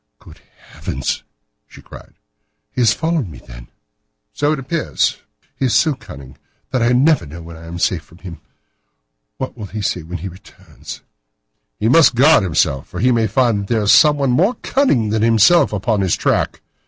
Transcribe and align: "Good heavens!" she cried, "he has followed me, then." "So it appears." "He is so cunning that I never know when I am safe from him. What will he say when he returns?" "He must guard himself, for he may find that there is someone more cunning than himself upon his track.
"Good 0.17 0.41
heavens!" 0.71 1.21
she 1.67 1.79
cried, 1.83 2.15
"he 2.71 2.81
has 2.81 2.91
followed 2.91 3.27
me, 3.29 3.37
then." 3.37 3.67
"So 4.33 4.51
it 4.51 4.57
appears." 4.57 5.19
"He 5.55 5.65
is 5.65 5.75
so 5.75 5.93
cunning 5.93 6.39
that 6.71 6.81
I 6.81 6.91
never 6.91 7.23
know 7.27 7.43
when 7.43 7.55
I 7.55 7.67
am 7.67 7.77
safe 7.77 8.01
from 8.01 8.17
him. 8.17 8.41
What 9.37 9.55
will 9.55 9.67
he 9.67 9.83
say 9.83 10.01
when 10.01 10.17
he 10.17 10.27
returns?" 10.27 11.01
"He 11.79 11.87
must 11.87 12.15
guard 12.15 12.41
himself, 12.41 12.87
for 12.87 12.99
he 12.99 13.11
may 13.11 13.27
find 13.27 13.59
that 13.59 13.67
there 13.71 13.83
is 13.83 13.91
someone 13.91 14.31
more 14.31 14.55
cunning 14.63 15.11
than 15.11 15.21
himself 15.21 15.71
upon 15.71 16.01
his 16.01 16.15
track. 16.15 16.61